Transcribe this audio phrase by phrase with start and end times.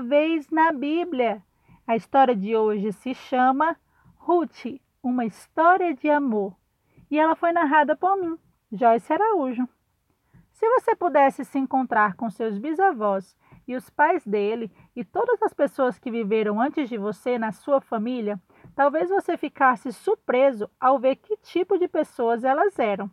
[0.00, 1.42] vez na Bíblia.
[1.86, 3.76] A história de hoje se chama
[4.16, 6.56] Ruth, uma história de amor.
[7.10, 8.38] E ela foi narrada por mim,
[8.72, 9.68] Joyce Araújo.
[10.52, 13.36] Se você pudesse se encontrar com seus bisavós
[13.68, 17.82] e os pais dele e todas as pessoas que viveram antes de você na sua
[17.82, 18.40] família,
[18.74, 23.10] talvez você ficasse surpreso ao ver que tipo de pessoas elas eram.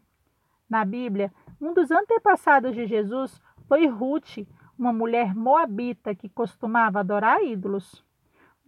[0.70, 4.38] Na Bíblia, um dos antepassados de Jesus foi Ruth,
[4.79, 8.01] uma mulher moabita que costumava adorar ídolos.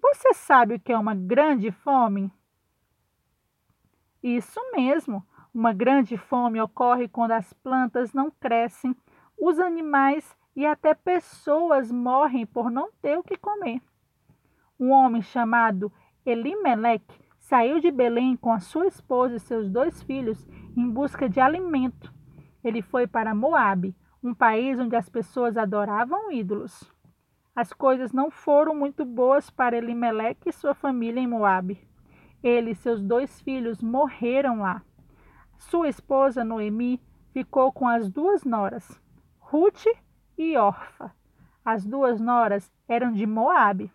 [0.02, 2.30] Você sabe o que é uma grande fome?
[4.22, 5.26] Isso mesmo.
[5.54, 8.96] Uma grande fome ocorre quando as plantas não crescem,
[9.40, 13.82] os animais e até pessoas morrem por não ter o que comer.
[14.78, 15.92] Um homem chamado
[16.26, 17.06] Elimelec
[17.40, 22.14] saiu de Belém com a sua esposa e seus dois filhos em busca de alimento.
[22.64, 26.84] Ele foi para Moabe, um país onde as pessoas adoravam ídolos.
[27.56, 31.80] As coisas não foram muito boas para Elimelec e sua família em Moabe.
[32.42, 34.82] Ele e seus dois filhos morreram lá.
[35.58, 37.02] Sua esposa Noemi
[37.34, 39.00] ficou com as duas noras,
[39.40, 39.86] Ruth
[40.38, 41.14] e Orfa.
[41.64, 43.92] As duas noras eram de Moabe.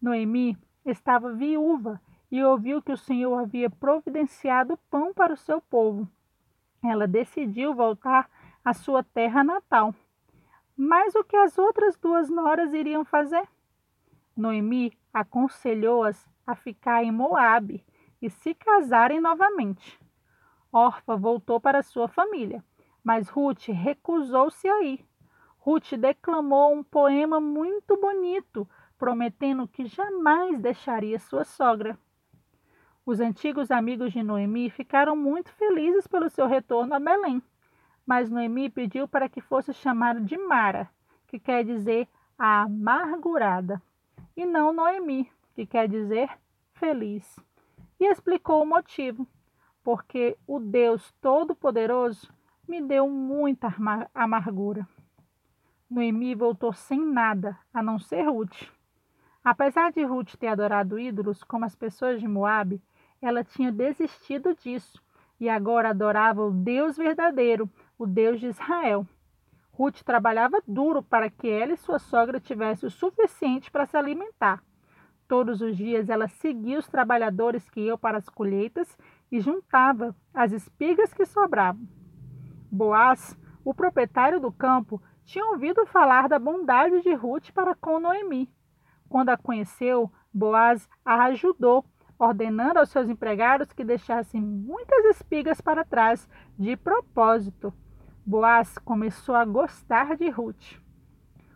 [0.00, 6.08] Noemi estava viúva e ouviu que o Senhor havia providenciado pão para o seu povo.
[6.84, 8.28] Ela decidiu voltar
[8.66, 9.94] à sua terra natal.
[10.76, 13.48] Mas o que as outras duas noras iriam fazer?
[14.36, 17.84] Noemi aconselhou-as a ficar em Moabe
[18.20, 20.00] e se casarem novamente.
[20.72, 22.62] Orfa voltou para sua família,
[23.04, 25.06] mas Ruth recusou-se a ir.
[25.60, 31.96] Ruth declamou um poema muito bonito, prometendo que jamais deixaria sua sogra.
[33.06, 37.40] Os antigos amigos de Noemi ficaram muito felizes pelo seu retorno a Belém,
[38.06, 40.88] mas Noemi pediu para que fosse chamado de Mara,
[41.26, 42.08] que quer dizer
[42.38, 43.82] a amargurada,
[44.36, 46.30] e não Noemi, que quer dizer
[46.74, 47.38] feliz.
[47.98, 49.26] E explicou o motivo
[49.82, 52.32] porque o Deus Todo-Poderoso
[52.68, 53.72] me deu muita
[54.14, 54.86] amargura.
[55.88, 58.68] Noemi voltou sem nada, a não ser Ruth.
[59.44, 62.82] Apesar de Ruth ter adorado ídolos como as pessoas de Moabe,
[63.22, 65.00] ela tinha desistido disso
[65.38, 69.06] e agora adorava o Deus verdadeiro, o Deus de Israel.
[69.72, 74.62] Ruth trabalhava duro para que ela e sua sogra tivessem o suficiente para se alimentar.
[75.28, 78.96] Todos os dias ela seguia os trabalhadores que iam para as colheitas
[79.30, 81.86] e juntava as espigas que sobravam.
[82.70, 88.48] Boaz, o proprietário do campo, tinha ouvido falar da bondade de Ruth para com Noemi.
[89.08, 91.84] Quando a conheceu, Boaz a ajudou,
[92.18, 97.72] ordenando aos seus empregados que deixassem muitas espigas para trás, de propósito.
[98.28, 100.80] Boaz começou a gostar de Ruth.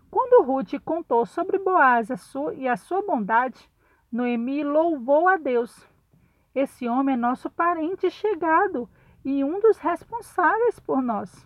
[0.09, 3.69] Quando Ruth contou sobre Boaz a sua, e a sua bondade,
[4.11, 5.85] Noemi louvou a Deus.
[6.55, 8.89] Esse homem é nosso parente chegado
[9.25, 11.45] e um dos responsáveis por nós.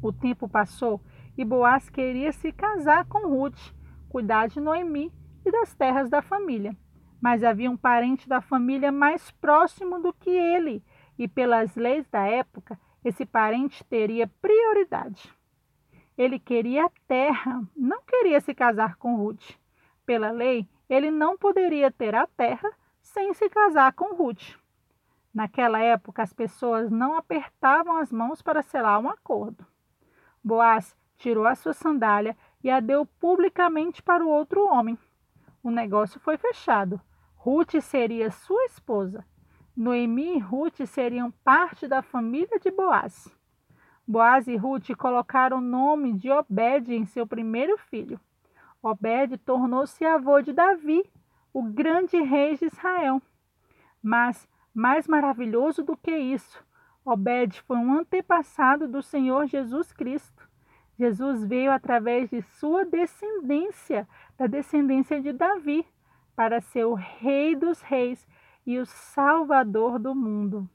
[0.00, 1.00] O tempo passou
[1.36, 3.74] e Boaz queria se casar com Ruth,
[4.08, 5.12] cuidar de Noemi
[5.44, 6.76] e das terras da família.
[7.20, 10.84] Mas havia um parente da família mais próximo do que ele,
[11.18, 15.32] e pelas leis da época, esse parente teria prioridade.
[16.16, 19.58] Ele queria a terra, não queria se casar com Ruth.
[20.06, 22.70] Pela lei, ele não poderia ter a terra
[23.02, 24.56] sem se casar com Ruth.
[25.34, 29.66] Naquela época, as pessoas não apertavam as mãos para selar um acordo.
[30.42, 34.96] Boaz tirou a sua sandália e a deu publicamente para o outro homem.
[35.62, 37.00] O negócio foi fechado.
[37.34, 39.24] Ruth seria sua esposa.
[39.76, 43.28] Noemi e Ruth seriam parte da família de Boaz.
[44.06, 48.20] Boaz e Ruth colocaram o nome de Obed em seu primeiro filho.
[48.80, 51.02] Obed tornou-se avô de Davi,
[51.52, 53.20] o grande rei de Israel.
[54.00, 56.64] Mas, mais maravilhoso do que isso,
[57.04, 60.48] Obed foi um antepassado do Senhor Jesus Cristo.
[60.96, 65.84] Jesus veio através de sua descendência, da descendência de Davi,
[66.36, 68.24] para ser o Rei dos Reis
[68.66, 70.68] e o Salvador do mundo.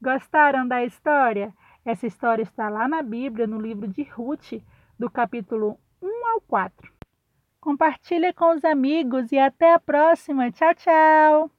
[0.00, 1.52] Gostaram da história?
[1.84, 4.62] Essa história está lá na Bíblia, no livro de Ruth,
[4.98, 6.92] do capítulo 1 ao 4.
[7.60, 10.50] Compartilhe com os amigos e até a próxima.
[10.50, 11.50] Tchau, tchau!